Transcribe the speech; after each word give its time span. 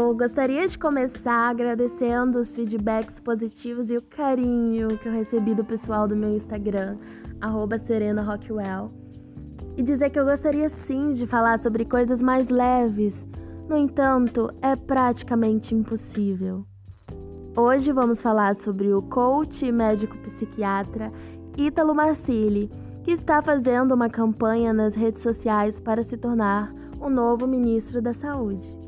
Eu 0.00 0.14
gostaria 0.14 0.66
de 0.66 0.78
começar 0.78 1.50
agradecendo 1.50 2.38
os 2.38 2.54
feedbacks 2.54 3.20
positivos 3.20 3.90
e 3.90 3.98
o 3.98 4.02
carinho 4.02 4.96
que 4.96 5.06
eu 5.06 5.12
recebi 5.12 5.54
do 5.54 5.62
pessoal 5.62 6.08
do 6.08 6.16
meu 6.16 6.34
Instagram, 6.34 6.96
@serena_rockwell, 7.86 8.90
e 9.76 9.82
dizer 9.82 10.08
que 10.08 10.18
eu 10.18 10.24
gostaria 10.24 10.70
sim 10.70 11.12
de 11.12 11.26
falar 11.26 11.58
sobre 11.58 11.84
coisas 11.84 12.22
mais 12.22 12.48
leves. 12.48 13.22
No 13.68 13.76
entanto, 13.76 14.50
é 14.62 14.74
praticamente 14.74 15.74
impossível. 15.74 16.64
Hoje 17.54 17.92
vamos 17.92 18.22
falar 18.22 18.54
sobre 18.54 18.94
o 18.94 19.02
coach 19.02 19.70
médico 19.70 20.16
psiquiatra 20.16 21.12
Ítalo 21.58 21.94
Marcilli, 21.94 22.70
que 23.04 23.10
está 23.12 23.42
fazendo 23.42 23.92
uma 23.92 24.08
campanha 24.08 24.72
nas 24.72 24.94
redes 24.94 25.22
sociais 25.22 25.78
para 25.78 26.02
se 26.02 26.16
tornar 26.16 26.72
o 26.98 27.10
novo 27.10 27.46
ministro 27.46 28.00
da 28.00 28.14
Saúde. 28.14 28.79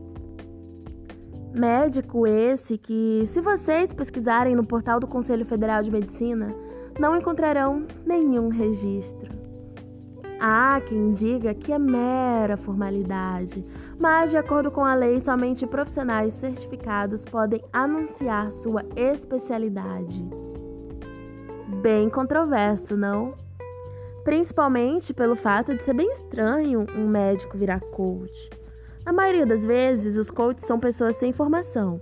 Médico 1.54 2.26
esse 2.26 2.78
que, 2.78 3.24
se 3.26 3.40
vocês 3.40 3.92
pesquisarem 3.92 4.54
no 4.56 4.66
portal 4.66 4.98
do 4.98 5.06
Conselho 5.06 5.44
Federal 5.44 5.82
de 5.82 5.90
Medicina, 5.90 6.54
não 6.98 7.14
encontrarão 7.14 7.86
nenhum 8.06 8.48
registro. 8.48 9.30
Há 10.40 10.80
quem 10.80 11.12
diga 11.12 11.54
que 11.54 11.70
é 11.70 11.78
mera 11.78 12.56
formalidade, 12.56 13.64
mas, 13.98 14.30
de 14.30 14.36
acordo 14.38 14.70
com 14.70 14.82
a 14.82 14.94
lei, 14.94 15.20
somente 15.20 15.66
profissionais 15.66 16.32
certificados 16.34 17.22
podem 17.24 17.62
anunciar 17.70 18.52
sua 18.54 18.82
especialidade. 18.96 20.24
Bem 21.82 22.08
controverso, 22.08 22.96
não? 22.96 23.34
Principalmente 24.24 25.12
pelo 25.12 25.36
fato 25.36 25.74
de 25.76 25.82
ser 25.82 25.94
bem 25.94 26.10
estranho 26.12 26.86
um 26.96 27.06
médico 27.06 27.58
virar 27.58 27.80
coach. 27.80 28.61
Na 29.04 29.12
maioria 29.12 29.44
das 29.44 29.64
vezes, 29.64 30.16
os 30.16 30.30
coaches 30.30 30.64
são 30.64 30.78
pessoas 30.78 31.16
sem 31.16 31.32
formação, 31.32 32.00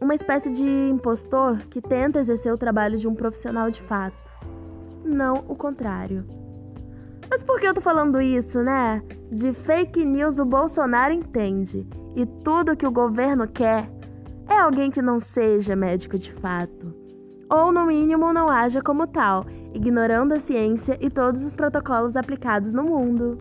uma 0.00 0.14
espécie 0.14 0.50
de 0.50 0.64
impostor 0.64 1.58
que 1.70 1.80
tenta 1.80 2.20
exercer 2.20 2.52
o 2.52 2.58
trabalho 2.58 2.96
de 2.96 3.06
um 3.06 3.14
profissional 3.14 3.70
de 3.70 3.82
fato, 3.82 4.16
não 5.04 5.44
o 5.46 5.54
contrário. 5.54 6.24
Mas 7.28 7.42
por 7.42 7.60
que 7.60 7.66
eu 7.66 7.74
tô 7.74 7.82
falando 7.82 8.20
isso, 8.20 8.62
né? 8.62 9.02
De 9.30 9.52
fake 9.52 10.02
news 10.04 10.38
o 10.38 10.44
Bolsonaro 10.46 11.12
entende, 11.12 11.86
e 12.16 12.24
tudo 12.24 12.76
que 12.76 12.86
o 12.86 12.90
governo 12.90 13.46
quer 13.46 13.90
é 14.48 14.58
alguém 14.58 14.90
que 14.90 15.02
não 15.02 15.20
seja 15.20 15.76
médico 15.76 16.18
de 16.18 16.32
fato, 16.32 16.94
ou 17.50 17.70
no 17.70 17.84
mínimo 17.84 18.32
não 18.32 18.48
haja 18.48 18.80
como 18.80 19.06
tal, 19.06 19.44
ignorando 19.74 20.32
a 20.32 20.40
ciência 20.40 20.96
e 20.98 21.10
todos 21.10 21.44
os 21.44 21.52
protocolos 21.52 22.16
aplicados 22.16 22.72
no 22.72 22.84
mundo. 22.84 23.36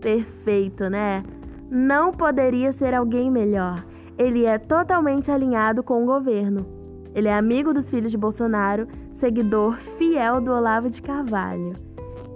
Perfeito, 0.00 0.88
né? 0.88 1.22
Não 1.70 2.12
poderia 2.12 2.72
ser 2.72 2.94
alguém 2.94 3.30
melhor. 3.30 3.84
Ele 4.18 4.44
é 4.44 4.58
totalmente 4.58 5.30
alinhado 5.30 5.82
com 5.82 6.02
o 6.02 6.06
governo. 6.06 6.66
Ele 7.14 7.28
é 7.28 7.34
amigo 7.34 7.72
dos 7.72 7.88
filhos 7.88 8.10
de 8.10 8.18
Bolsonaro, 8.18 8.88
seguidor 9.12 9.76
fiel 9.96 10.40
do 10.40 10.50
Olavo 10.50 10.90
de 10.90 11.00
Carvalho. 11.00 11.74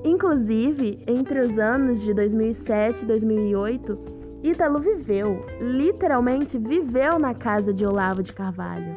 Inclusive, 0.05 1.03
entre 1.07 1.41
os 1.41 1.59
anos 1.59 2.01
de 2.01 2.13
2007 2.13 3.03
e 3.03 3.07
2008, 3.07 3.99
Ítalo 4.43 4.79
viveu, 4.79 5.45
literalmente 5.61 6.59
viveu 6.59 7.19
na 7.19 7.35
casa 7.35 7.73
de 7.73 7.87
Olavo 7.87 8.23
de 8.23 8.33
Carvalho. 8.33 8.97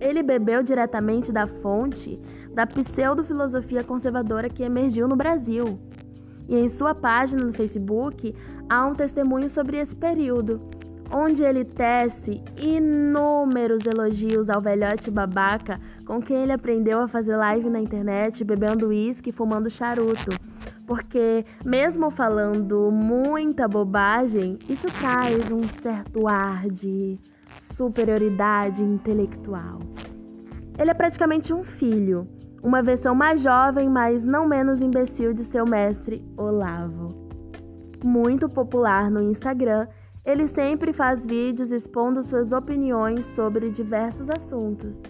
Ele 0.00 0.22
bebeu 0.22 0.62
diretamente 0.62 1.30
da 1.30 1.46
fonte 1.46 2.18
da 2.52 2.66
pseudo-filosofia 2.66 3.84
conservadora 3.84 4.48
que 4.48 4.62
emergiu 4.62 5.06
no 5.06 5.16
Brasil. 5.16 5.78
E 6.52 6.54
em 6.54 6.68
sua 6.68 6.94
página 6.94 7.42
no 7.42 7.52
Facebook 7.54 8.34
há 8.68 8.86
um 8.86 8.94
testemunho 8.94 9.48
sobre 9.48 9.78
esse 9.78 9.96
período, 9.96 10.60
onde 11.10 11.42
ele 11.42 11.64
tece 11.64 12.42
inúmeros 12.58 13.86
elogios 13.86 14.50
ao 14.50 14.60
velhote 14.60 15.10
babaca 15.10 15.80
com 16.04 16.20
quem 16.20 16.42
ele 16.42 16.52
aprendeu 16.52 17.00
a 17.00 17.08
fazer 17.08 17.36
live 17.36 17.70
na 17.70 17.80
internet, 17.80 18.44
bebendo 18.44 18.88
uísque 18.88 19.30
e 19.30 19.32
fumando 19.32 19.70
charuto. 19.70 20.28
Porque, 20.86 21.42
mesmo 21.64 22.10
falando 22.10 22.90
muita 22.90 23.66
bobagem, 23.66 24.58
isso 24.68 24.88
traz 25.00 25.50
um 25.50 25.66
certo 25.80 26.28
ar 26.28 26.68
de 26.68 27.18
superioridade 27.58 28.82
intelectual. 28.82 29.78
Ele 30.78 30.90
é 30.90 30.94
praticamente 30.94 31.54
um 31.54 31.64
filho 31.64 32.28
uma 32.62 32.80
versão 32.80 33.14
mais 33.14 33.42
jovem, 33.42 33.88
mas 33.88 34.22
não 34.22 34.46
menos 34.46 34.80
imbecil 34.80 35.34
de 35.34 35.44
seu 35.44 35.66
mestre 35.66 36.24
Olavo. 36.36 37.08
Muito 38.04 38.48
popular 38.48 39.10
no 39.10 39.20
Instagram, 39.20 39.88
ele 40.24 40.46
sempre 40.46 40.92
faz 40.92 41.26
vídeos 41.26 41.72
expondo 41.72 42.22
suas 42.22 42.52
opiniões 42.52 43.26
sobre 43.26 43.70
diversos 43.70 44.30
assuntos. 44.30 45.00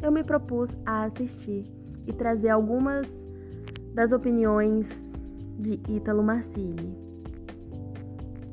Eu 0.00 0.12
me 0.12 0.22
propus 0.22 0.70
a 0.86 1.04
assistir 1.04 1.64
e 2.06 2.12
trazer 2.12 2.50
algumas 2.50 3.08
das 3.92 4.12
opiniões 4.12 5.04
de 5.58 5.80
Ítalo 5.88 6.22
Marcilli. 6.22 6.94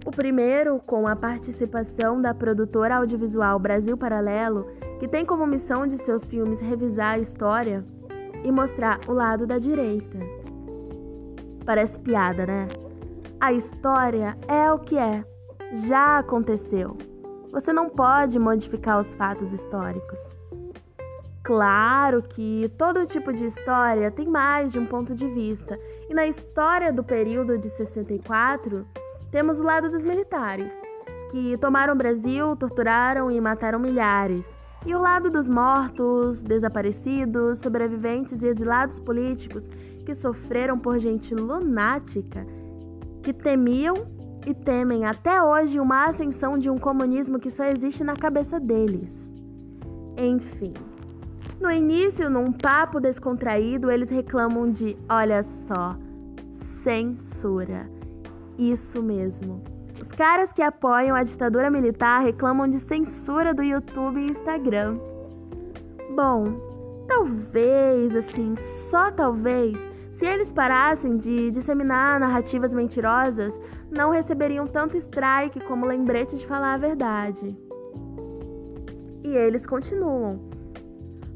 O 0.05 0.11
primeiro, 0.11 0.79
com 0.79 1.07
a 1.07 1.15
participação 1.15 2.21
da 2.21 2.33
produtora 2.33 2.97
audiovisual 2.97 3.59
Brasil 3.59 3.95
Paralelo, 3.95 4.67
que 4.99 5.07
tem 5.07 5.25
como 5.25 5.45
missão 5.45 5.85
de 5.85 5.97
seus 5.97 6.25
filmes 6.25 6.59
revisar 6.59 7.15
a 7.15 7.19
história, 7.19 7.85
e 8.43 8.51
mostrar 8.51 8.99
o 9.07 9.13
lado 9.13 9.47
da 9.47 9.57
direita. 9.57 10.17
Parece 11.65 11.97
piada, 11.99 12.45
né? 12.45 12.67
A 13.39 13.53
história 13.53 14.37
é 14.47 14.71
o 14.71 14.79
que 14.79 14.97
é, 14.97 15.23
já 15.87 16.19
aconteceu. 16.19 16.97
Você 17.51 17.71
não 17.71 17.89
pode 17.89 18.37
modificar 18.39 18.99
os 18.99 19.13
fatos 19.15 19.51
históricos. 19.51 20.19
Claro 21.43 22.23
que 22.23 22.71
todo 22.77 23.05
tipo 23.05 23.33
de 23.33 23.45
história 23.45 24.09
tem 24.09 24.27
mais 24.27 24.71
de 24.71 24.79
um 24.79 24.85
ponto 24.85 25.13
de 25.13 25.27
vista, 25.27 25.77
e 26.09 26.13
na 26.13 26.25
história 26.25 26.91
do 26.91 27.03
período 27.03 27.57
de 27.57 27.69
64, 27.69 28.87
temos 29.29 29.59
o 29.59 29.63
lado 29.63 29.89
dos 29.89 30.03
militares, 30.03 30.71
que 31.31 31.57
tomaram 31.57 31.93
o 31.93 31.97
Brasil, 31.97 32.55
torturaram 32.55 33.29
e 33.29 33.41
mataram 33.41 33.77
milhares 33.77 34.45
e 34.85 34.93
o 34.93 34.99
lado 34.99 35.29
dos 35.29 35.47
mortos, 35.47 36.43
desaparecidos, 36.43 37.59
sobreviventes 37.59 38.43
e 38.43 38.47
exilados 38.47 38.99
políticos 38.99 39.67
que 40.05 40.13
sofreram 40.15 40.77
por 40.77 40.99
gente 40.99 41.33
lunática, 41.33 42.45
que 43.21 43.31
temiam 43.31 43.95
e 44.45 44.53
temem 44.53 45.05
até 45.05 45.41
hoje 45.41 45.79
uma 45.79 46.07
ascensão 46.07 46.57
de 46.57 46.69
um 46.69 46.77
comunismo 46.77 47.39
que 47.39 47.49
só 47.49 47.63
existe 47.65 48.03
na 48.03 48.13
cabeça 48.13 48.59
deles. 48.59 49.13
Enfim, 50.17 50.73
no 51.61 51.71
início, 51.71 52.29
num 52.29 52.51
papo 52.51 52.99
descontraído, 52.99 53.89
eles 53.89 54.09
reclamam 54.09 54.69
de, 54.69 54.97
olha 55.09 55.43
só, 55.43 55.95
censura. 56.83 57.89
Isso 58.57 59.01
mesmo. 59.01 59.72
Os 60.03 60.11
caras 60.11 60.51
que 60.51 60.61
apoiam 60.61 61.15
a 61.15 61.23
ditadura 61.23 61.71
militar 61.71 62.21
reclamam 62.21 62.67
de 62.67 62.77
censura 62.77 63.53
do 63.53 63.63
YouTube 63.63 64.19
e 64.19 64.33
Instagram. 64.33 64.97
Bom, 66.13 67.05
talvez, 67.07 68.13
assim, 68.13 68.53
só 68.89 69.09
talvez, 69.11 69.79
se 70.15 70.25
eles 70.25 70.51
parassem 70.51 71.15
de 71.15 71.49
disseminar 71.51 72.19
narrativas 72.19 72.73
mentirosas, 72.73 73.57
não 73.89 74.11
receberiam 74.11 74.67
tanto 74.67 74.97
strike 74.97 75.61
como 75.61 75.85
lembrete 75.85 76.35
de 76.35 76.45
falar 76.45 76.73
a 76.73 76.77
verdade. 76.77 77.57
E 79.23 79.29
eles 79.29 79.65
continuam. 79.65 80.37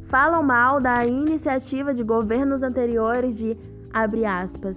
Falam 0.09 0.43
mal 0.43 0.81
da 0.81 1.05
iniciativa 1.05 1.93
de 1.93 2.03
governos 2.03 2.61
anteriores 2.61 3.37
de, 3.37 3.57
abre 3.93 4.25
aspas, 4.25 4.75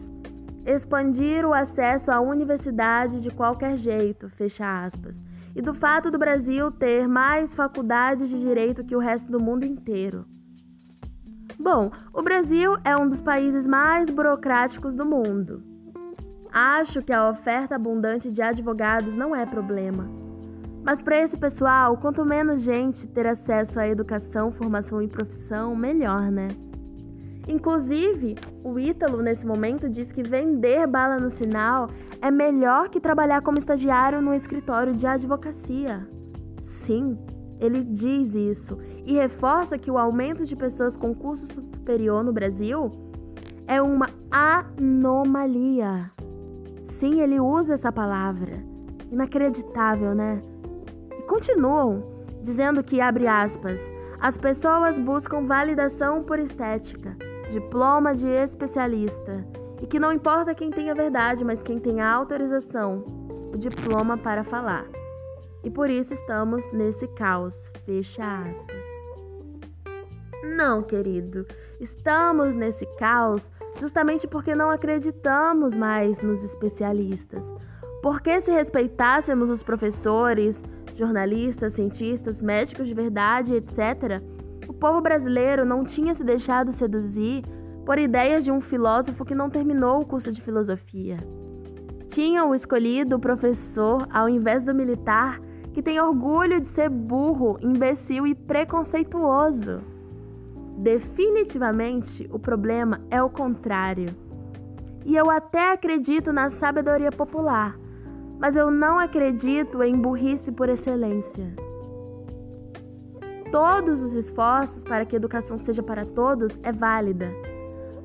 expandir 0.64 1.44
o 1.44 1.54
acesso 1.54 2.10
à 2.10 2.20
universidade 2.20 3.20
de 3.20 3.30
qualquer 3.30 3.76
jeito, 3.76 4.28
fecha 4.28 4.84
aspas, 4.84 5.16
e 5.54 5.60
do 5.60 5.74
fato 5.74 6.10
do 6.10 6.18
Brasil 6.18 6.70
ter 6.70 7.08
mais 7.08 7.54
faculdades 7.54 8.28
de 8.28 8.38
direito 8.38 8.84
que 8.84 8.94
o 8.94 9.00
resto 9.00 9.30
do 9.30 9.40
mundo 9.40 9.64
inteiro. 9.64 10.24
Bom, 11.58 11.90
o 12.12 12.22
Brasil 12.22 12.76
é 12.84 12.96
um 12.96 13.08
dos 13.08 13.20
países 13.20 13.66
mais 13.66 14.08
burocráticos 14.08 14.94
do 14.94 15.04
mundo. 15.04 15.62
Acho 16.52 17.02
que 17.02 17.12
a 17.12 17.28
oferta 17.28 17.76
abundante 17.76 18.30
de 18.30 18.40
advogados 18.40 19.14
não 19.14 19.36
é 19.36 19.44
problema. 19.44 20.08
Mas 20.82 21.00
para 21.00 21.20
esse 21.20 21.36
pessoal, 21.36 21.96
quanto 21.98 22.24
menos 22.24 22.62
gente 22.62 23.06
ter 23.06 23.26
acesso 23.26 23.78
à 23.78 23.86
educação, 23.86 24.50
formação 24.50 25.02
e 25.02 25.08
profissão, 25.08 25.76
melhor, 25.76 26.30
né? 26.30 26.48
Inclusive, 27.50 28.37
o 28.62 28.79
Ítalo, 28.79 29.20
nesse 29.20 29.44
momento, 29.44 29.88
diz 29.88 30.12
que 30.12 30.23
vender 30.23 30.87
bala 30.87 31.19
no 31.19 31.31
sinal 31.31 31.91
é 32.23 32.31
melhor 32.31 32.88
que 32.88 33.00
trabalhar 33.00 33.43
como 33.43 33.58
estagiário 33.58 34.23
no 34.23 34.32
escritório 34.32 34.94
de 34.94 35.05
advocacia. 35.05 36.06
Sim, 36.62 37.19
ele 37.58 37.82
diz 37.82 38.37
isso 38.37 38.79
e 39.05 39.14
reforça 39.14 39.76
que 39.76 39.91
o 39.91 39.99
aumento 39.99 40.44
de 40.44 40.55
pessoas 40.55 40.97
com 40.97 41.12
curso 41.12 41.44
superior 41.52 42.23
no 42.23 42.32
Brasil 42.32 42.93
é 43.67 43.82
uma 43.82 44.06
anomalia. 44.31 46.12
Sim, 46.88 47.20
ele 47.20 47.41
usa 47.41 47.75
essa 47.75 47.91
palavra. 47.91 48.62
Inacreditável, 49.11 50.14
né? 50.14 50.41
continuam 51.26 52.05
dizendo 52.43 52.82
que, 52.82 53.00
abre 53.00 53.26
aspas, 53.26 53.81
as 54.20 54.37
pessoas 54.37 54.97
buscam 54.99 55.47
validação 55.47 56.23
por 56.23 56.38
estética, 56.38 57.17
diploma 57.50 58.14
de 58.14 58.26
especialista, 58.26 59.44
e 59.82 59.87
que 59.87 59.99
não 59.99 60.12
importa 60.12 60.55
quem 60.55 60.70
tem 60.70 60.91
a 60.91 60.94
verdade, 60.94 61.44
mas 61.44 61.62
quem 61.62 61.79
tem 61.79 62.00
a 62.00 62.11
autorização, 62.11 63.05
o 63.52 63.58
diploma 63.58 64.17
para 64.17 64.44
falar. 64.44 64.87
E 65.62 65.70
por 65.70 65.91
isso 65.91 66.14
estamos 66.14 66.64
nesse 66.73 67.06
caos. 67.08 67.55
Fecha 67.85 68.25
aspas. 68.25 68.85
Não, 70.56 70.82
querido, 70.82 71.47
estamos 71.81 72.55
nesse 72.55 72.87
caos 72.99 73.50
justamente 73.79 74.26
porque 74.26 74.55
não 74.55 74.70
acreditamos 74.70 75.75
mais 75.75 76.20
nos 76.20 76.43
especialistas. 76.43 77.44
Porque 78.02 78.41
se 78.41 78.50
respeitássemos 78.50 79.50
os 79.50 79.62
professores, 79.62 80.61
jornalistas, 80.97 81.75
cientistas, 81.75 82.41
médicos 82.41 82.87
de 82.87 82.94
verdade, 82.94 83.55
etc., 83.55 84.23
o 84.70 84.72
povo 84.72 85.00
brasileiro 85.00 85.64
não 85.64 85.82
tinha 85.82 86.14
se 86.14 86.22
deixado 86.22 86.70
seduzir 86.70 87.43
por 87.84 87.99
ideias 87.99 88.44
de 88.44 88.52
um 88.52 88.61
filósofo 88.61 89.25
que 89.25 89.34
não 89.34 89.50
terminou 89.50 90.00
o 90.00 90.06
curso 90.06 90.31
de 90.31 90.40
filosofia. 90.40 91.17
Tinham 92.08 92.55
escolhido 92.55 93.17
o 93.17 93.19
professor 93.19 94.06
ao 94.12 94.28
invés 94.28 94.62
do 94.62 94.72
militar 94.72 95.40
que 95.72 95.82
tem 95.82 96.00
orgulho 96.00 96.61
de 96.61 96.69
ser 96.69 96.88
burro, 96.88 97.58
imbecil 97.61 98.28
e 98.28 98.34
preconceituoso. 98.34 99.81
Definitivamente, 100.78 102.31
o 102.32 102.38
problema 102.38 103.00
é 103.11 103.20
o 103.20 103.28
contrário. 103.28 104.14
E 105.05 105.16
eu 105.16 105.28
até 105.28 105.73
acredito 105.73 106.32
na 106.32 106.49
sabedoria 106.49 107.11
popular, 107.11 107.76
mas 108.38 108.55
eu 108.55 108.70
não 108.70 109.00
acredito 109.00 109.82
em 109.82 109.96
burrice 109.96 110.52
por 110.52 110.69
excelência. 110.69 111.69
Todos 113.50 114.02
os 114.02 114.12
esforços 114.12 114.85
para 114.85 115.05
que 115.05 115.17
a 115.17 115.19
educação 115.19 115.58
seja 115.58 115.82
para 115.82 116.05
todos 116.05 116.58
é 116.62 116.70
válida, 116.70 117.31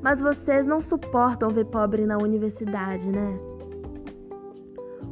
mas 0.01 0.19
vocês 0.19 0.65
não 0.65 0.81
suportam 0.81 1.49
ver 1.49 1.65
pobre 1.65 2.05
na 2.05 2.17
universidade, 2.17 3.07
né? 3.07 3.37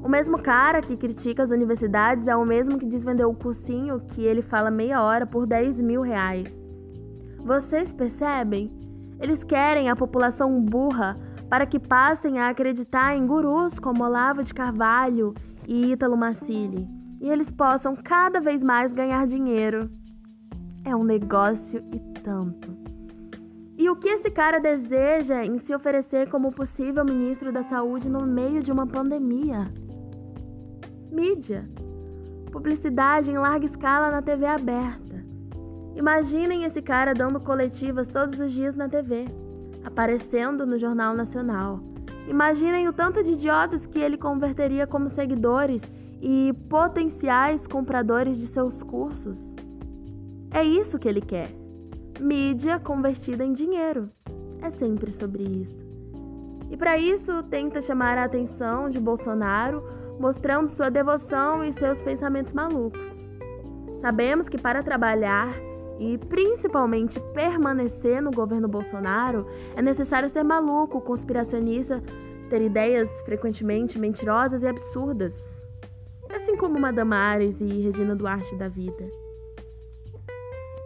O 0.04 0.10
mesmo 0.10 0.38
cara 0.38 0.82
que 0.82 0.98
critica 0.98 1.44
as 1.44 1.52
universidades 1.52 2.28
é 2.28 2.36
o 2.36 2.46
mesmo 2.46 2.78
que 2.78 2.86
diz 2.86 3.04
vender 3.04 3.26
o 3.26 3.34
cursinho 3.34 4.02
que 4.10 4.22
ele 4.22 4.42
fala 4.42 4.70
meia 4.70 5.02
hora 5.02 5.26
por 5.26 5.46
10 5.46 5.80
mil 5.80 6.02
reais. 6.02 6.48
Vocês 7.40 7.92
percebem? 7.92 8.72
Eles 9.20 9.44
querem 9.44 9.90
a 9.90 9.96
população 9.96 10.60
burra 10.62 11.16
para 11.50 11.66
que 11.66 11.80
passem 11.80 12.40
a 12.40 12.50
acreditar 12.50 13.16
em 13.16 13.26
gurus 13.26 13.78
como 13.80 14.04
Olavo 14.04 14.44
de 14.44 14.54
Carvalho 14.54 15.34
e 15.68 15.92
Ítalo 15.92 16.18
Massili 16.18 16.88
e 17.22 17.30
eles 17.30 17.50
possam 17.50 17.96
cada 17.96 18.42
vez 18.42 18.62
mais 18.62 18.94
ganhar 18.94 19.26
dinheiro. 19.26 19.90
É 20.86 20.96
um 20.96 21.04
negócio 21.04 21.82
e 21.94 22.00
tanto. 22.20 22.84
E 23.78 23.90
o 23.90 23.96
que 23.96 24.10
esse 24.10 24.30
cara 24.30 24.60
deseja 24.60 25.46
em 25.46 25.58
se 25.58 25.74
oferecer 25.74 26.30
como 26.30 26.52
possível 26.52 27.06
ministro 27.06 27.52
da 27.52 27.64
Saúde 27.64 28.10
no 28.10 28.26
meio 28.26 28.62
de 28.62 28.72
uma 28.72 28.86
pandemia? 28.86 29.72
Mídia. 31.12 31.68
Publicidade 32.52 33.32
em 33.32 33.38
larga 33.38 33.66
escala 33.66 34.12
na 34.12 34.22
TV 34.22 34.46
aberta. 34.46 35.24
Imaginem 35.96 36.66
esse 36.66 36.82
cara 36.82 37.14
dando 37.14 37.40
coletivas 37.40 38.08
todos 38.08 38.40
os 38.40 38.52
dias 38.52 38.76
na 38.76 38.90
TV, 38.90 39.26
aparecendo 39.86 40.66
no 40.66 40.78
Jornal 40.78 41.16
Nacional. 41.16 41.80
Imaginem 42.28 42.88
o 42.88 42.94
tanto 42.94 43.24
de 43.24 43.32
idiotas 43.32 43.86
que 43.86 44.00
ele 44.00 44.18
converteria 44.18 44.86
como 44.86 45.10
seguidores 45.10 45.82
e 46.22 46.54
potenciais 46.70 47.66
compradores 47.68 48.38
de 48.38 48.48
seus 48.48 48.82
cursos. 48.82 49.53
É 50.54 50.64
isso 50.64 51.00
que 51.00 51.10
ele 51.10 51.22
quer. 51.22 51.50
Mídia 52.20 52.80
convertida 52.80 53.44
em 53.44 53.54
dinheiro. 53.54 54.10
É 54.62 54.70
sempre 54.70 55.12
sobre 55.12 55.42
isso. 55.44 55.84
E 56.70 56.78
para 56.78 56.98
isso 56.98 57.42
tenta 57.50 57.82
chamar 57.82 58.18
a 58.20 58.26
atenção 58.26 58.88
de 58.90 59.00
Bolsonaro, 59.00 59.84
mostrando 60.20 60.70
sua 60.70 60.90
devoção 60.90 61.66
e 61.66 61.74
seus 61.74 62.00
pensamentos 62.02 62.54
malucos. 62.54 63.02
Sabemos 64.00 64.48
que 64.48 64.58
para 64.58 64.84
trabalhar 64.84 65.54
e 66.00 66.18
principalmente 66.18 67.20
permanecer 67.34 68.22
no 68.22 68.32
governo 68.32 68.68
Bolsonaro, 68.68 69.48
é 69.76 69.82
necessário 69.82 70.30
ser 70.30 70.44
maluco, 70.44 71.02
conspiracionista, 71.02 72.02
ter 72.50 72.62
ideias 72.62 73.10
frequentemente 73.26 73.98
mentirosas 73.98 74.62
e 74.62 74.68
absurdas. 74.68 75.34
Assim 76.30 76.56
como 76.58 76.80
Madamares 76.80 77.60
e 77.60 77.82
Regina 77.82 78.16
Duarte 78.16 78.56
da 78.56 78.68
vida. 78.68 79.23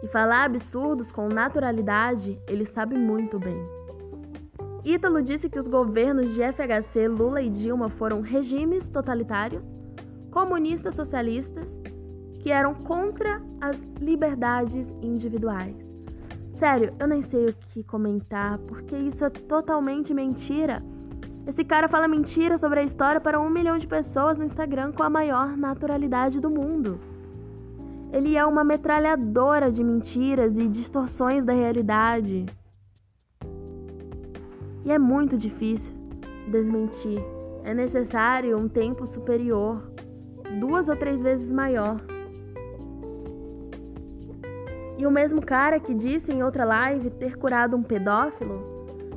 E 0.02 0.08
falar 0.08 0.44
absurdos 0.44 1.10
com 1.10 1.28
naturalidade, 1.28 2.40
ele 2.46 2.64
sabe 2.64 2.96
muito 2.96 3.38
bem. 3.38 3.78
Ítalo 4.84 5.22
disse 5.22 5.50
que 5.50 5.58
os 5.58 5.66
governos 5.66 6.32
de 6.32 6.40
FHC, 6.40 7.08
Lula 7.08 7.42
e 7.42 7.50
Dilma 7.50 7.88
foram 7.88 8.20
regimes 8.20 8.88
totalitários, 8.88 9.64
comunistas 10.30 10.94
socialistas 10.94 11.76
que 12.40 12.50
eram 12.50 12.74
contra 12.74 13.42
as 13.60 13.76
liberdades 14.00 14.88
individuais. 15.02 15.76
Sério, 16.54 16.92
eu 16.98 17.06
nem 17.06 17.22
sei 17.22 17.46
o 17.46 17.54
que 17.70 17.82
comentar, 17.82 18.58
porque 18.58 18.96
isso 18.96 19.24
é 19.24 19.30
totalmente 19.30 20.14
mentira. 20.14 20.82
Esse 21.46 21.64
cara 21.64 21.88
fala 21.88 22.08
mentira 22.08 22.58
sobre 22.58 22.80
a 22.80 22.82
história 22.82 23.20
para 23.20 23.40
um 23.40 23.48
milhão 23.48 23.78
de 23.78 23.86
pessoas 23.86 24.38
no 24.38 24.44
Instagram 24.44 24.92
com 24.92 25.02
a 25.02 25.10
maior 25.10 25.56
naturalidade 25.56 26.40
do 26.40 26.50
mundo. 26.50 27.00
Ele 28.12 28.36
é 28.36 28.44
uma 28.44 28.64
metralhadora 28.64 29.70
de 29.70 29.84
mentiras 29.84 30.56
e 30.56 30.66
distorções 30.66 31.44
da 31.44 31.52
realidade. 31.52 32.46
E 34.84 34.90
é 34.90 34.98
muito 34.98 35.36
difícil 35.36 35.92
desmentir. 36.50 37.22
É 37.64 37.74
necessário 37.74 38.56
um 38.56 38.68
tempo 38.68 39.06
superior, 39.06 39.92
duas 40.58 40.88
ou 40.88 40.96
três 40.96 41.20
vezes 41.20 41.50
maior. 41.50 42.00
E 44.96 45.06
o 45.06 45.10
mesmo 45.10 45.40
cara 45.40 45.78
que 45.78 45.94
disse 45.94 46.32
em 46.32 46.42
outra 46.42 46.64
live 46.64 47.10
ter 47.10 47.36
curado 47.36 47.76
um 47.76 47.82
pedófilo, 47.82 48.60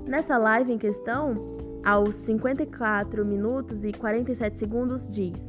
nessa 0.06 0.38
live 0.38 0.74
em 0.74 0.78
questão, 0.78 1.36
aos 1.84 2.14
54 2.16 3.26
minutos 3.26 3.84
e 3.84 3.92
47 3.92 4.58
segundos, 4.58 5.10
diz: 5.10 5.40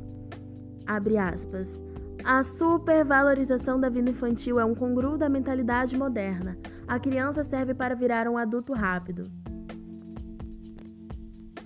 abre 0.87 1.19
aspas. 1.19 1.69
A 2.25 2.45
supervalorização 2.45 3.81
da 3.81 3.89
vida 3.89 4.11
infantil 4.11 4.61
é 4.61 4.65
um 4.65 4.75
congruo 4.75 5.19
da 5.19 5.29
mentalidade 5.29 5.97
moderna. 5.97 6.57
A 6.87 6.99
criança 6.99 7.43
serve 7.43 7.75
para 7.75 7.97
virar 7.97 8.29
um 8.29 8.39
adulto 8.39 8.73
rápido. 8.73 9.25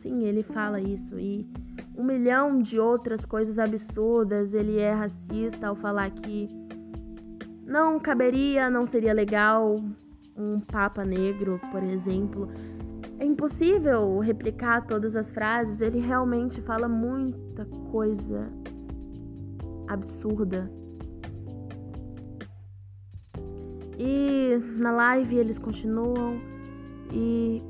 Sim, 0.01 0.25
ele 0.25 0.43
fala 0.43 0.81
isso 0.81 1.19
e 1.19 1.47
um 1.95 2.05
milhão 2.05 2.59
de 2.59 2.79
outras 2.79 3.25
coisas 3.25 3.59
absurdas. 3.59 4.55
Ele 4.55 4.79
é 4.79 4.93
racista 4.93 5.67
ao 5.67 5.77
falar 5.77 6.11
que 6.11 6.49
não 7.67 7.99
caberia, 8.01 8.71
não 8.71 8.87
seria 8.87 9.13
legal 9.13 9.77
um 10.35 10.61
Papa 10.61 11.05
Negro, 11.05 11.61
por 11.71 11.83
exemplo. 11.83 12.49
É 13.19 13.27
impossível 13.27 14.19
replicar 14.21 14.87
todas 14.87 15.17
as 15.17 15.29
frases, 15.31 15.81
ele 15.81 16.01
realmente 16.01 16.63
fala 16.63 16.89
muita 16.89 17.67
coisa 17.91 18.51
absurda. 19.89 20.71
E 23.99 24.59
na 24.79 24.93
live 24.93 25.37
eles 25.37 25.59
continuam 25.59 26.41
e 27.13 27.63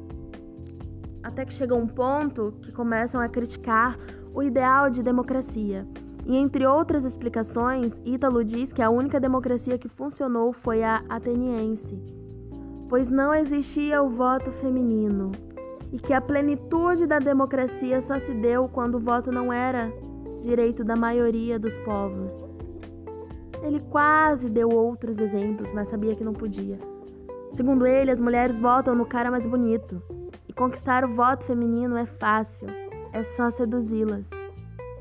até 1.23 1.44
que 1.44 1.52
chega 1.52 1.75
um 1.75 1.87
ponto 1.87 2.54
que 2.62 2.73
começam 2.73 3.20
a 3.20 3.28
criticar 3.28 3.99
o 4.35 4.42
ideal 4.42 4.90
de 4.90 5.02
democracia. 5.02 5.87
E 6.25 6.37
entre 6.37 6.66
outras 6.66 7.04
explicações, 7.04 7.92
Ítalo 8.04 8.44
diz 8.44 8.73
que 8.73 8.82
a 8.82 8.90
única 8.90 9.20
democracia 9.20 9.78
que 9.78 9.88
funcionou 9.88 10.52
foi 10.52 10.82
a 10.82 11.04
ateniense, 11.08 11.96
pois 12.88 13.08
não 13.08 13.32
existia 13.32 14.02
o 14.02 14.11
voto 14.11 14.50
feminino, 14.52 15.30
e 15.92 15.99
que 15.99 16.12
a 16.12 16.20
plenitude 16.20 17.06
da 17.06 17.20
democracia 17.20 18.02
só 18.02 18.18
se 18.18 18.35
deu 18.35 18.68
quando 18.68 18.96
o 18.96 19.00
voto 19.00 19.30
não 19.30 19.52
era 19.52 19.92
direito 20.43 20.85
da 20.85 20.97
maioria 20.97 21.59
dos 21.59 21.76
povos. 21.78 22.33
Ele 23.62 23.81
quase 23.90 24.49
deu 24.49 24.69
outros 24.69 25.19
exemplos, 25.19 25.73
mas 25.73 25.88
sabia 25.88 26.14
que 26.14 26.25
não 26.25 26.33
podia. 26.33 26.78
Segundo 27.52 27.87
ele, 27.87 28.11
as 28.11 28.21
mulheres 28.21 28.57
votam 28.57 28.95
no 28.95 29.07
cara 29.07 29.31
mais 29.31 29.47
bonito, 29.47 30.02
e 30.49 30.52
conquistar 30.52 31.05
o 31.05 31.14
voto 31.14 31.45
feminino 31.45 31.97
é 31.97 32.07
fácil, 32.07 32.69
é 33.12 33.23
só 33.23 33.50
seduzi-las. 33.50 34.28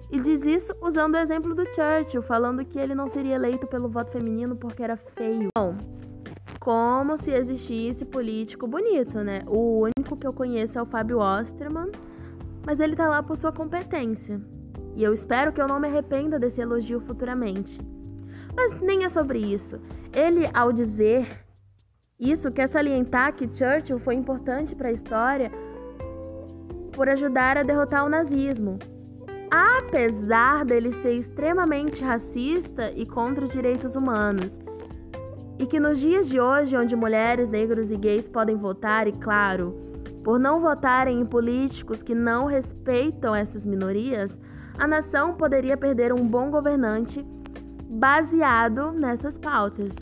E 0.09 0.19
diz 0.19 0.45
isso 0.45 0.73
usando 0.81 1.15
o 1.15 1.17
exemplo 1.17 1.53
do 1.53 1.65
Churchill, 1.65 2.21
falando 2.21 2.63
que 2.63 2.79
ele 2.79 2.95
não 2.95 3.09
seria 3.09 3.35
eleito 3.35 3.67
pelo 3.67 3.89
voto 3.89 4.11
feminino 4.11 4.55
porque 4.55 4.81
era 4.81 4.95
feio. 4.95 5.49
Bom, 5.57 5.75
como 6.59 7.17
se 7.17 7.31
existisse 7.31 8.05
político 8.05 8.65
bonito, 8.67 9.19
né? 9.19 9.43
O 9.47 9.81
único 9.81 10.15
que 10.15 10.25
eu 10.25 10.33
conheço 10.33 10.79
é 10.79 10.81
o 10.81 10.85
Fábio 10.85 11.19
Osterman, 11.19 11.91
mas 12.65 12.79
ele 12.79 12.95
tá 12.95 13.07
lá 13.09 13.21
por 13.21 13.37
sua 13.37 13.51
competência. 13.51 14.39
E 14.95 15.03
eu 15.03 15.13
espero 15.13 15.51
que 15.51 15.61
eu 15.61 15.67
não 15.67 15.79
me 15.79 15.87
arrependa 15.87 16.39
desse 16.39 16.61
elogio 16.61 17.01
futuramente. 17.01 17.79
Mas 18.55 18.79
nem 18.79 19.03
é 19.03 19.09
sobre 19.09 19.39
isso. 19.39 19.79
Ele, 20.13 20.49
ao 20.53 20.71
dizer 20.71 21.45
isso, 22.17 22.49
quer 22.51 22.69
salientar 22.69 23.33
que 23.33 23.49
Churchill 23.53 23.99
foi 23.99 24.15
importante 24.15 24.73
para 24.73 24.87
a 24.87 24.93
história 24.93 25.51
por 26.93 27.09
ajudar 27.09 27.57
a 27.57 27.63
derrotar 27.63 28.05
o 28.05 28.09
nazismo. 28.09 28.79
Apesar 29.51 30.63
dele 30.63 30.93
ser 31.01 31.13
extremamente 31.13 32.01
racista 32.01 32.89
e 32.91 33.05
contra 33.05 33.45
os 33.45 33.51
direitos 33.51 33.95
humanos. 33.95 34.49
E 35.59 35.65
que 35.65 35.79
nos 35.79 35.99
dias 35.99 36.27
de 36.27 36.39
hoje, 36.39 36.75
onde 36.75 36.95
mulheres, 36.95 37.49
negros 37.49 37.91
e 37.91 37.97
gays 37.97 38.27
podem 38.27 38.55
votar, 38.55 39.07
e 39.07 39.11
claro, 39.11 39.73
por 40.23 40.39
não 40.39 40.59
votarem 40.59 41.19
em 41.19 41.25
políticos 41.25 42.01
que 42.01 42.15
não 42.15 42.45
respeitam 42.45 43.35
essas 43.35 43.65
minorias, 43.65 44.37
a 44.77 44.87
nação 44.87 45.35
poderia 45.35 45.77
perder 45.77 46.13
um 46.13 46.27
bom 46.27 46.51
governante 46.51 47.25
baseado 47.89 48.91
nessas 48.91 49.37
pautas. 49.37 49.93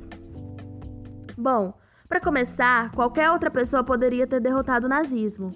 Bom, 1.37 1.73
para 2.07 2.19
começar, 2.19 2.91
qualquer 2.91 3.31
outra 3.31 3.49
pessoa 3.49 3.83
poderia 3.83 4.27
ter 4.27 4.39
derrotado 4.39 4.85
o 4.85 4.89
nazismo. 4.89 5.51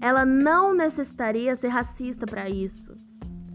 Ela 0.00 0.24
não 0.24 0.74
necessitaria 0.74 1.54
ser 1.56 1.68
racista 1.68 2.26
para 2.26 2.48
isso. 2.48 2.96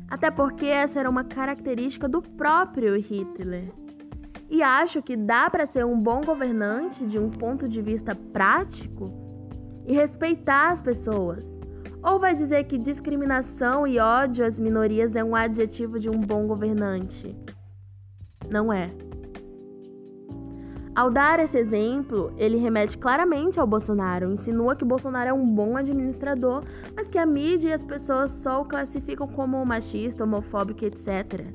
Até 0.09 0.31
porque 0.31 0.65
essa 0.65 0.99
era 0.99 1.09
uma 1.09 1.25
característica 1.25 2.07
do 2.07 2.21
próprio 2.21 2.95
Hitler. 2.97 3.73
E 4.49 4.63
acho 4.63 5.01
que 5.01 5.17
dá 5.17 5.49
para 5.49 5.67
ser 5.67 5.85
um 5.85 5.99
bom 5.99 6.21
governante 6.21 7.05
de 7.05 7.19
um 7.19 7.29
ponto 7.29 7.67
de 7.67 7.81
vista 7.81 8.15
prático 8.15 9.05
e 9.85 9.93
respeitar 9.93 10.71
as 10.71 10.81
pessoas. 10.81 11.56
Ou 12.07 12.19
vai 12.19 12.33
dizer 12.33 12.63
que 12.63 12.77
discriminação 12.77 13.85
e 13.85 13.99
ódio 13.99 14.45
às 14.45 14.57
minorias 14.57 15.13
é 15.13 15.21
um 15.21 15.35
adjetivo 15.35 15.99
de 15.99 16.09
um 16.09 16.17
bom 16.17 16.47
governante? 16.47 17.35
Não 18.49 18.71
é. 18.71 18.89
Ao 20.95 21.11
dar 21.11 21.41
esse 21.41 21.57
exemplo, 21.57 22.33
ele 22.37 22.55
remete 22.55 22.97
claramente 22.97 23.59
ao 23.59 23.67
Bolsonaro, 23.67 24.31
insinua 24.31 24.73
que 24.73 24.85
Bolsonaro 24.85 25.31
é 25.31 25.33
um 25.33 25.45
bom 25.45 25.75
administrador, 25.75 26.63
mas 26.95 27.09
que 27.09 27.17
a 27.17 27.25
mídia 27.25 27.71
e 27.71 27.73
as 27.73 27.85
pessoas 27.85 28.31
só 28.31 28.61
o 28.61 28.65
classificam 28.65 29.27
como 29.27 29.63
machista, 29.65 30.23
homofóbico, 30.23 30.85
etc. 30.85 31.45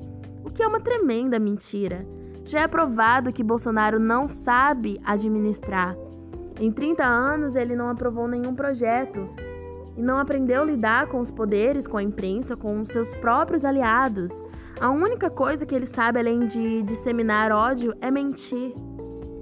O 0.45 0.51
que 0.51 0.61
é 0.61 0.67
uma 0.67 0.79
tremenda 0.79 1.39
mentira. 1.39 2.05
Já 2.45 2.61
é 2.61 2.67
provado 2.67 3.33
que 3.33 3.43
Bolsonaro 3.43 3.99
não 3.99 4.29
sabe 4.29 5.01
administrar. 5.03 5.95
Em 6.59 6.71
30 6.71 7.03
anos, 7.03 7.55
ele 7.55 7.75
não 7.75 7.89
aprovou 7.89 8.27
nenhum 8.27 8.53
projeto 8.53 9.27
e 9.95 10.01
não 10.01 10.17
aprendeu 10.17 10.61
a 10.61 10.65
lidar 10.65 11.07
com 11.07 11.19
os 11.19 11.31
poderes, 11.31 11.87
com 11.87 11.97
a 11.97 12.03
imprensa, 12.03 12.55
com 12.55 12.81
os 12.81 12.87
seus 12.89 13.13
próprios 13.15 13.63
aliados. 13.63 14.31
A 14.79 14.89
única 14.89 15.29
coisa 15.29 15.65
que 15.65 15.75
ele 15.75 15.85
sabe, 15.85 16.19
além 16.19 16.47
de 16.47 16.83
disseminar 16.83 17.51
ódio, 17.51 17.93
é 18.01 18.09
mentir. 18.09 18.73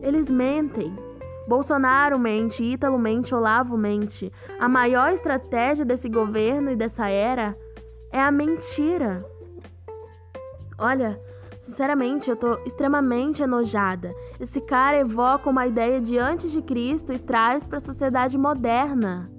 Eles 0.01 0.29
mentem. 0.29 0.93
Bolsonaro 1.47 2.19
mente, 2.19 2.63
Ítalo 2.63 2.99
mente, 2.99 3.33
Olavo 3.33 3.77
mente. 3.77 4.31
A 4.59 4.67
maior 4.67 5.13
estratégia 5.13 5.83
desse 5.83 6.07
governo 6.07 6.71
e 6.71 6.75
dessa 6.75 7.09
era 7.09 7.57
é 8.11 8.19
a 8.19 8.31
mentira. 8.31 9.25
Olha, 10.77 11.19
sinceramente, 11.61 12.29
eu 12.29 12.35
tô 12.35 12.59
extremamente 12.65 13.41
enojada. 13.41 14.13
Esse 14.39 14.59
cara 14.61 14.99
evoca 14.99 15.49
uma 15.49 15.65
ideia 15.65 16.01
de 16.01 16.17
antes 16.17 16.51
de 16.51 16.61
Cristo 16.61 17.13
e 17.13 17.19
traz 17.19 17.63
para 17.65 17.77
a 17.77 17.81
sociedade 17.81 18.37
moderna. 18.37 19.29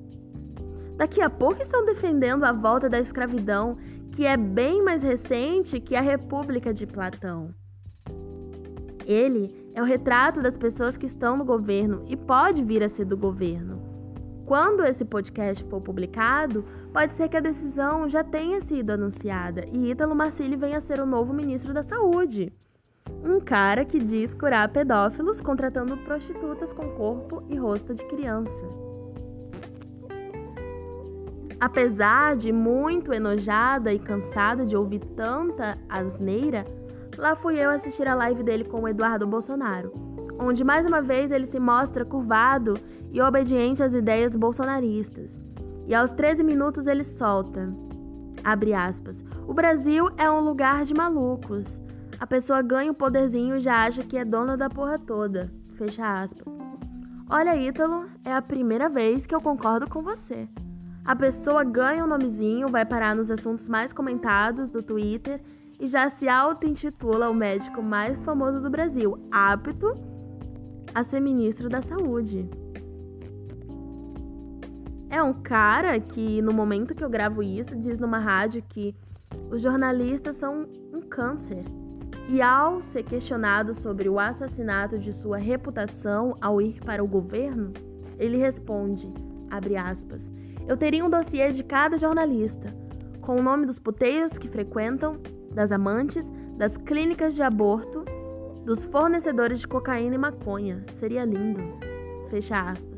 Daqui 0.96 1.20
a 1.20 1.30
pouco 1.30 1.62
estão 1.62 1.84
defendendo 1.84 2.44
a 2.44 2.52
volta 2.52 2.88
da 2.88 3.00
escravidão, 3.00 3.76
que 4.12 4.26
é 4.26 4.36
bem 4.36 4.82
mais 4.82 5.02
recente 5.02 5.80
que 5.80 5.96
a 5.96 6.00
República 6.00 6.72
de 6.72 6.86
Platão. 6.86 7.54
Ele 9.06 9.70
é 9.74 9.82
o 9.82 9.86
retrato 9.86 10.40
das 10.40 10.56
pessoas 10.56 10.96
que 10.96 11.06
estão 11.06 11.36
no 11.36 11.44
governo 11.44 12.04
e 12.06 12.16
pode 12.16 12.62
vir 12.62 12.82
a 12.82 12.88
ser 12.88 13.04
do 13.04 13.16
governo. 13.16 13.80
Quando 14.46 14.84
esse 14.84 15.04
podcast 15.04 15.64
for 15.64 15.80
publicado, 15.80 16.64
pode 16.92 17.14
ser 17.14 17.28
que 17.28 17.36
a 17.36 17.40
decisão 17.40 18.08
já 18.08 18.22
tenha 18.22 18.60
sido 18.60 18.90
anunciada 18.90 19.64
e 19.72 19.90
Ítalo 19.90 20.14
Marcilli 20.14 20.56
venha 20.56 20.78
a 20.78 20.80
ser 20.80 21.00
o 21.00 21.06
novo 21.06 21.32
ministro 21.32 21.72
da 21.72 21.82
Saúde. 21.82 22.52
Um 23.24 23.40
cara 23.40 23.84
que 23.84 23.98
diz 23.98 24.34
curar 24.34 24.68
pedófilos 24.68 25.40
contratando 25.40 25.96
prostitutas 25.98 26.72
com 26.72 26.90
corpo 26.90 27.42
e 27.48 27.56
rosto 27.56 27.94
de 27.94 28.04
criança. 28.04 28.91
Apesar 31.62 32.36
de 32.36 32.50
muito 32.50 33.12
enojada 33.12 33.92
e 33.92 33.98
cansada 33.98 34.66
de 34.66 34.76
ouvir 34.76 34.98
tanta 35.14 35.78
asneira, 35.88 36.66
Lá 37.18 37.36
fui 37.36 37.58
eu 37.58 37.70
assistir 37.70 38.08
a 38.08 38.14
live 38.14 38.42
dele 38.42 38.64
com 38.64 38.80
o 38.80 38.88
Eduardo 38.88 39.26
Bolsonaro, 39.26 39.92
onde 40.38 40.64
mais 40.64 40.86
uma 40.86 41.02
vez 41.02 41.30
ele 41.30 41.46
se 41.46 41.60
mostra 41.60 42.04
curvado 42.04 42.74
e 43.10 43.20
obediente 43.20 43.82
às 43.82 43.92
ideias 43.92 44.34
bolsonaristas. 44.34 45.30
E 45.86 45.94
aos 45.94 46.12
13 46.12 46.42
minutos 46.42 46.86
ele 46.86 47.04
solta, 47.04 47.68
abre 48.42 48.72
aspas, 48.72 49.16
o 49.46 49.52
Brasil 49.52 50.08
é 50.16 50.30
um 50.30 50.40
lugar 50.40 50.84
de 50.84 50.94
malucos. 50.94 51.64
A 52.18 52.26
pessoa 52.26 52.62
ganha 52.62 52.90
o 52.90 52.94
um 52.94 52.96
poderzinho 52.96 53.56
e 53.56 53.60
já 53.60 53.84
acha 53.84 54.02
que 54.02 54.16
é 54.16 54.24
dona 54.24 54.56
da 54.56 54.70
porra 54.70 54.98
toda. 54.98 55.52
Fecha 55.74 56.22
aspas. 56.22 56.46
Olha, 57.28 57.56
Ítalo, 57.56 58.06
é 58.24 58.32
a 58.32 58.40
primeira 58.40 58.88
vez 58.88 59.26
que 59.26 59.34
eu 59.34 59.40
concordo 59.40 59.88
com 59.88 60.02
você. 60.02 60.48
A 61.04 61.16
pessoa 61.16 61.64
ganha 61.64 62.04
um 62.04 62.06
nomezinho, 62.06 62.68
vai 62.68 62.84
parar 62.84 63.16
nos 63.16 63.28
assuntos 63.28 63.66
mais 63.66 63.92
comentados 63.92 64.70
do 64.70 64.82
Twitter 64.82 65.40
e 65.80 65.88
já 65.88 66.08
se 66.08 66.28
auto-intitula 66.28 67.28
o 67.28 67.34
médico 67.34 67.82
mais 67.82 68.20
famoso 68.20 68.60
do 68.60 68.70
Brasil, 68.70 69.18
apto 69.30 69.96
a 70.94 71.02
ser 71.02 71.18
ministro 71.18 71.68
da 71.68 71.82
Saúde. 71.82 72.48
É 75.10 75.20
um 75.20 75.32
cara 75.32 75.98
que, 75.98 76.40
no 76.40 76.52
momento 76.52 76.94
que 76.94 77.02
eu 77.02 77.10
gravo 77.10 77.42
isso, 77.42 77.74
diz 77.74 77.98
numa 77.98 78.18
rádio 78.18 78.62
que 78.68 78.94
os 79.50 79.60
jornalistas 79.60 80.36
são 80.36 80.66
um 80.92 81.00
câncer. 81.00 81.64
E 82.28 82.40
ao 82.40 82.80
ser 82.80 83.02
questionado 83.02 83.74
sobre 83.80 84.08
o 84.08 84.20
assassinato 84.20 84.98
de 84.98 85.12
sua 85.12 85.36
reputação 85.36 86.36
ao 86.40 86.62
ir 86.62 86.80
para 86.80 87.02
o 87.02 87.08
governo, 87.08 87.72
ele 88.18 88.36
responde, 88.36 89.12
abre 89.50 89.76
aspas, 89.76 90.22
eu 90.66 90.76
teria 90.76 91.04
um 91.04 91.10
dossiê 91.10 91.52
de 91.52 91.62
cada 91.62 91.98
jornalista, 91.98 92.74
com 93.20 93.36
o 93.36 93.42
nome 93.42 93.66
dos 93.66 93.78
puteiros 93.78 94.36
que 94.38 94.48
frequentam, 94.48 95.16
das 95.52 95.70
amantes, 95.70 96.26
das 96.56 96.76
clínicas 96.76 97.34
de 97.34 97.42
aborto, 97.42 98.04
dos 98.64 98.84
fornecedores 98.84 99.60
de 99.60 99.68
cocaína 99.68 100.14
e 100.14 100.18
maconha. 100.18 100.84
Seria 100.98 101.24
lindo. 101.24 101.60
Fecha 102.30 102.70
aspas. 102.70 102.92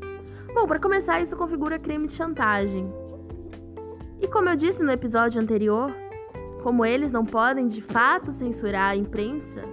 Bom, 0.53 0.65
para 0.67 0.79
começar, 0.79 1.21
isso 1.21 1.35
configura 1.35 1.79
crime 1.79 2.07
de 2.07 2.13
chantagem. 2.13 2.87
E 4.21 4.27
como 4.27 4.49
eu 4.49 4.55
disse 4.55 4.81
no 4.81 4.91
episódio 4.91 5.41
anterior, 5.41 5.93
como 6.63 6.85
eles 6.85 7.11
não 7.11 7.25
podem 7.25 7.67
de 7.67 7.81
fato 7.81 8.31
censurar 8.31 8.91
a 8.91 8.95
imprensa, 8.95 9.63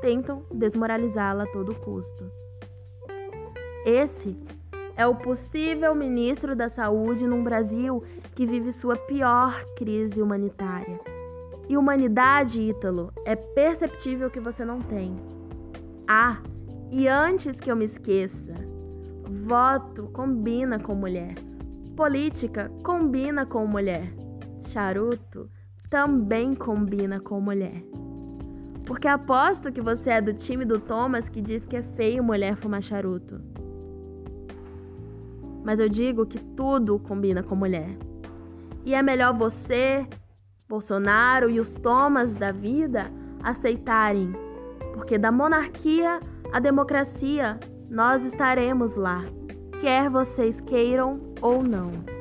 tentam 0.00 0.42
desmoralizá-la 0.52 1.44
a 1.44 1.46
todo 1.46 1.74
custo. 1.76 2.30
Esse 3.84 4.36
é 4.96 5.06
o 5.06 5.14
possível 5.14 5.94
ministro 5.94 6.56
da 6.56 6.68
Saúde 6.68 7.26
num 7.26 7.44
Brasil 7.44 8.02
que 8.34 8.46
vive 8.46 8.72
sua 8.72 8.96
pior 8.96 9.62
crise 9.76 10.20
humanitária 10.22 10.98
e 11.68 11.76
humanidade, 11.76 12.60
Ítalo, 12.60 13.12
é 13.24 13.34
perceptível 13.34 14.30
que 14.30 14.38
você 14.38 14.64
não 14.64 14.80
tem. 14.80 15.16
Ah, 16.06 16.38
e 16.90 17.08
antes 17.08 17.58
que 17.58 17.70
eu 17.70 17.76
me 17.76 17.86
esqueça, 17.86 18.54
voto 19.44 20.08
combina 20.12 20.78
com 20.78 20.94
mulher. 20.94 21.34
Política 21.96 22.70
combina 22.84 23.44
com 23.44 23.66
mulher. 23.66 24.12
Charuto 24.68 25.50
também 25.90 26.54
combina 26.54 27.18
com 27.18 27.40
mulher. 27.40 27.82
Porque 28.84 29.08
aposto 29.08 29.72
que 29.72 29.80
você 29.80 30.10
é 30.10 30.20
do 30.20 30.34
time 30.34 30.64
do 30.64 30.78
Thomas 30.78 31.28
que 31.28 31.40
diz 31.40 31.64
que 31.66 31.76
é 31.76 31.82
feio 31.82 32.22
mulher 32.22 32.54
fumar 32.56 32.82
charuto. 32.82 33.40
Mas 35.66 35.80
eu 35.80 35.88
digo 35.88 36.24
que 36.24 36.38
tudo 36.38 36.96
combina 37.00 37.42
com 37.42 37.56
mulher. 37.56 37.90
E 38.84 38.94
é 38.94 39.02
melhor 39.02 39.34
você 39.34 40.06
Bolsonaro 40.68 41.50
e 41.50 41.58
os 41.58 41.74
Thomas 41.74 42.32
da 42.36 42.52
vida 42.52 43.10
aceitarem, 43.42 44.32
porque 44.94 45.18
da 45.18 45.32
monarquia 45.32 46.20
à 46.52 46.60
democracia 46.60 47.58
nós 47.90 48.22
estaremos 48.22 48.94
lá, 48.94 49.24
quer 49.80 50.08
vocês 50.08 50.60
queiram 50.60 51.18
ou 51.42 51.60
não. 51.64 52.15